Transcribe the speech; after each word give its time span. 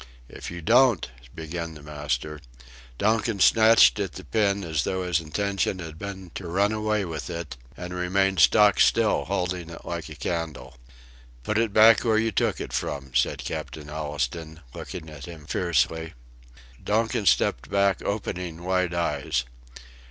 "If 0.27 0.49
you 0.49 0.63
don't..." 0.63 1.07
began 1.35 1.75
the 1.75 1.83
master. 1.83 2.39
Donkin 2.97 3.39
snatched 3.39 3.99
at 3.99 4.13
the 4.13 4.23
pin 4.23 4.63
as 4.63 4.83
though 4.83 5.03
his 5.05 5.19
intention 5.19 5.77
had 5.77 5.99
been 5.99 6.31
to 6.33 6.47
run 6.47 6.71
away 6.71 7.05
with 7.05 7.29
it, 7.29 7.55
and 7.77 7.93
remained 7.93 8.39
stock 8.39 8.79
still 8.79 9.25
holding 9.25 9.69
it 9.69 9.85
like 9.85 10.09
a 10.09 10.15
candle. 10.15 10.75
"Put 11.43 11.59
it 11.59 11.71
back 11.71 12.03
where 12.03 12.17
you 12.17 12.31
took 12.31 12.59
it 12.59 12.73
from," 12.73 13.13
said 13.13 13.45
Captain 13.45 13.89
Allistoun, 13.91 14.61
looking 14.73 15.07
at 15.07 15.25
him 15.27 15.45
fiercely. 15.45 16.15
Donkin 16.83 17.27
stepped 17.27 17.69
back 17.69 18.01
opening 18.01 18.63
wide 18.63 18.95
eyes. 18.95 19.43